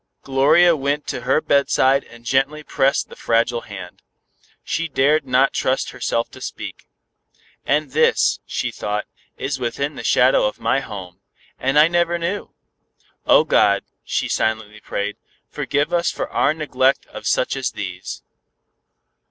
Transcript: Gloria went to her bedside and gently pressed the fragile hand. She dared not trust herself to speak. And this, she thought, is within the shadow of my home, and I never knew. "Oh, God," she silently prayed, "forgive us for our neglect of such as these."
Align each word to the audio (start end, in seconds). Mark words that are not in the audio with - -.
Gloria 0.23 0.75
went 0.75 1.05
to 1.09 1.21
her 1.29 1.41
bedside 1.41 2.03
and 2.05 2.25
gently 2.25 2.63
pressed 2.63 3.07
the 3.09 3.15
fragile 3.15 3.61
hand. 3.61 4.01
She 4.63 4.87
dared 4.87 5.27
not 5.27 5.53
trust 5.53 5.91
herself 5.91 6.31
to 6.31 6.41
speak. 6.41 6.87
And 7.65 7.91
this, 7.91 8.39
she 8.47 8.71
thought, 8.71 9.05
is 9.37 9.59
within 9.59 9.93
the 9.93 10.03
shadow 10.03 10.47
of 10.47 10.59
my 10.59 10.79
home, 10.79 11.21
and 11.59 11.77
I 11.77 11.87
never 11.87 12.17
knew. 12.17 12.49
"Oh, 13.27 13.43
God," 13.43 13.83
she 14.03 14.27
silently 14.27 14.79
prayed, 14.81 15.17
"forgive 15.51 15.93
us 15.93 16.09
for 16.09 16.27
our 16.31 16.55
neglect 16.55 17.05
of 17.05 17.27
such 17.27 17.55
as 17.55 17.69
these." 17.69 18.23